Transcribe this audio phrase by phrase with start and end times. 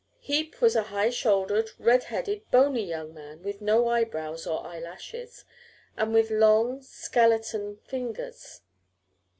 [0.17, 5.45] Heep was a high shouldered, red headed, bony young man, with no eyebrows or eyelashes,
[5.95, 8.61] and with long skeleton fingers.